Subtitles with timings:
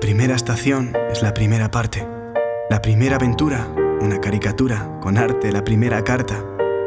[0.00, 2.06] primera estación es la primera parte.
[2.68, 3.66] La primera aventura,
[4.00, 6.44] una caricatura, con arte, la primera carta,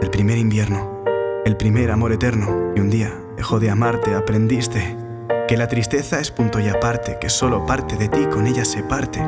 [0.00, 1.02] el primer invierno,
[1.44, 4.96] el primer amor eterno, y un día dejó de amarte, aprendiste
[5.48, 8.82] que la tristeza es punto y aparte, que solo parte de ti con ella se
[8.82, 9.20] parte,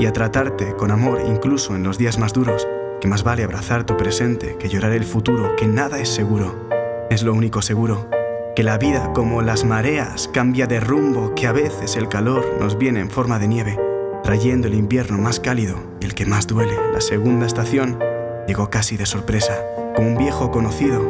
[0.00, 2.66] y a tratarte con amor incluso en los días más duros,
[3.00, 6.68] que más vale abrazar tu presente que llorar el futuro, que nada es seguro,
[7.10, 8.08] es lo único seguro,
[8.54, 12.78] que la vida como las mareas cambia de rumbo, que a veces el calor nos
[12.78, 13.80] viene en forma de nieve,
[14.22, 17.98] trayendo el invierno más cálido el que más duele, la segunda estación,
[18.46, 19.58] llegó casi de sorpresa,
[19.96, 21.00] como un viejo conocido,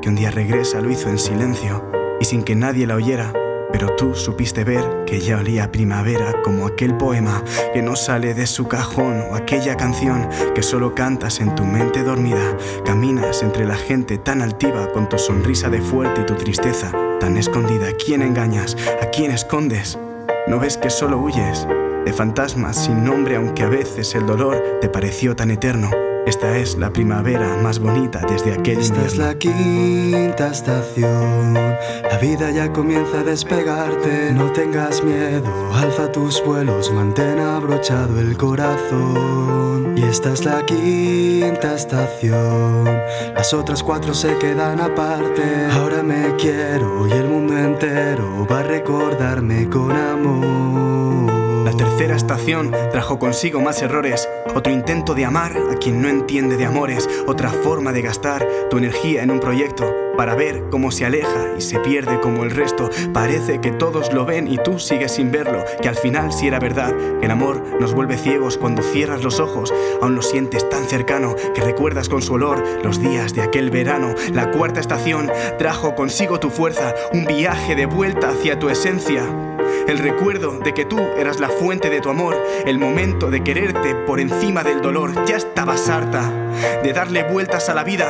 [0.00, 1.84] que un día regresa lo hizo en silencio
[2.20, 3.32] y sin que nadie la oyera,
[3.72, 8.46] pero tú supiste ver que ya olía primavera como aquel poema que no sale de
[8.46, 12.56] su cajón o aquella canción que solo cantas en tu mente dormida.
[12.84, 17.36] Caminas entre la gente tan altiva con tu sonrisa de fuerte y tu tristeza tan
[17.36, 17.88] escondida.
[17.88, 18.76] ¿A quién engañas?
[19.00, 19.98] ¿A quién escondes?
[20.46, 21.66] ¿No ves que solo huyes?
[22.04, 26.11] De fantasmas sin nombre aunque a veces el dolor te pareció tan eterno.
[26.26, 31.54] Esta es la primavera más bonita desde aquel Esta es la quinta estación.
[31.54, 34.32] La vida ya comienza a despegarte.
[34.32, 39.94] No tengas miedo, alza tus vuelos, mantén abrochado el corazón.
[39.96, 42.84] Y esta es la quinta estación.
[43.34, 45.66] Las otras cuatro se quedan aparte.
[45.72, 51.31] Ahora me quiero y el mundo entero va a recordarme con amor.
[51.64, 56.56] La tercera estación trajo consigo más errores, otro intento de amar a quien no entiende
[56.56, 61.04] de amores, otra forma de gastar tu energía en un proyecto para ver cómo se
[61.04, 62.90] aleja y se pierde como el resto.
[63.12, 66.58] Parece que todos lo ven y tú sigues sin verlo, que al final sí era
[66.58, 70.84] verdad, que el amor nos vuelve ciegos cuando cierras los ojos, aún lo sientes tan
[70.86, 74.14] cercano que recuerdas con su olor los días de aquel verano.
[74.32, 79.51] La cuarta estación trajo consigo tu fuerza, un viaje de vuelta hacia tu esencia.
[79.86, 83.94] El recuerdo de que tú eras la fuente de tu amor, el momento de quererte
[83.94, 85.24] por encima del dolor.
[85.26, 86.30] Ya estabas harta
[86.82, 88.08] de darle vueltas a la vida,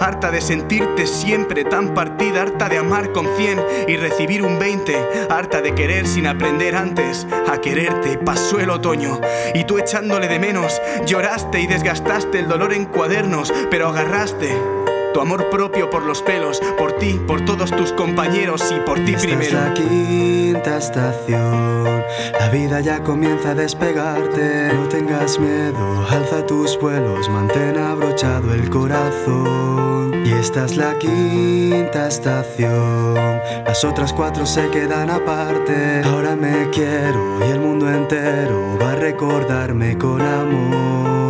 [0.00, 4.96] harta de sentirte siempre tan partida, harta de amar con cien y recibir un 20,
[5.30, 8.18] harta de querer sin aprender antes a quererte.
[8.18, 9.20] Pasó el otoño
[9.54, 14.54] y tú echándole de menos, lloraste y desgastaste el dolor en cuadernos, pero agarraste
[15.14, 19.14] tu amor propio por los pelos, por ti, por todos tus compañeros y por ti
[19.14, 19.44] Esta primero.
[19.44, 22.02] Es la quinta estación.
[22.40, 24.72] La vida ya comienza a despegarte.
[24.74, 30.26] No tengas miedo, alza tus vuelos, mantén abrochado el corazón.
[30.26, 33.14] Y esta es la quinta estación.
[33.64, 36.02] Las otras cuatro se quedan aparte.
[36.04, 41.23] Ahora me quiero y el mundo entero va a recordarme con amor.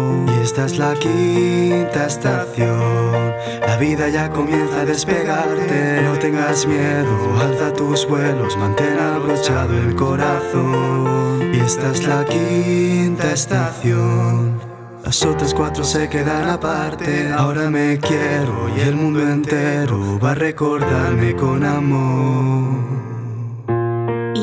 [0.44, 3.32] Esta es la quinta estación.
[3.66, 6.02] La vida ya comienza a despegarte.
[6.02, 11.50] No tengas miedo, alza tus vuelos, mantén abrochado el corazón.
[11.50, 14.60] Y esta es la quinta estación.
[15.02, 17.32] Las otras cuatro se quedan aparte.
[17.32, 23.03] Ahora me quiero y el mundo entero va a recordarme con amor.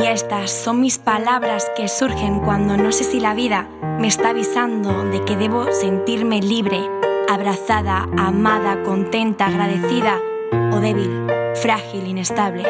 [0.01, 3.67] Y estas son mis palabras que surgen cuando no sé si la vida
[4.00, 6.81] me está avisando de que debo sentirme libre,
[7.29, 10.19] abrazada, amada, contenta, agradecida
[10.72, 12.66] o débil, frágil, inestable.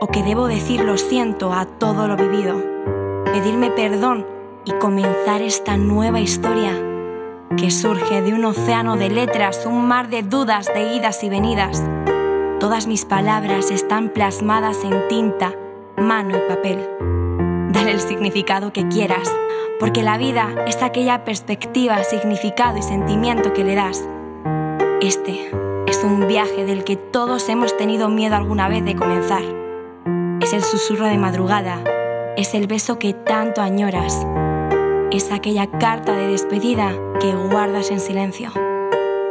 [0.00, 2.56] O que debo decir lo siento a todo lo vivido,
[3.26, 4.26] pedirme perdón
[4.64, 6.72] y comenzar esta nueva historia
[7.54, 11.84] que surge de un océano de letras, un mar de dudas, de idas y venidas.
[12.60, 15.52] Todas mis palabras están plasmadas en tinta,
[15.96, 16.78] mano y papel.
[17.70, 19.30] Dale el significado que quieras,
[19.80, 24.06] porque la vida es aquella perspectiva, significado y sentimiento que le das.
[25.00, 25.50] Este
[25.86, 29.42] es un viaje del que todos hemos tenido miedo alguna vez de comenzar.
[30.40, 31.82] Es el susurro de madrugada,
[32.36, 34.26] es el beso que tanto añoras,
[35.12, 38.50] es aquella carta de despedida que guardas en silencio.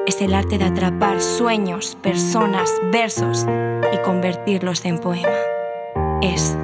[0.05, 3.47] Es el arte de atrapar sueños, personas, versos
[3.91, 5.50] y convertirlos en poema.
[6.21, 6.55] Es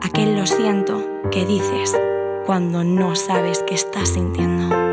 [0.00, 1.94] aquel lo siento que dices
[2.46, 4.83] cuando no sabes qué estás sintiendo.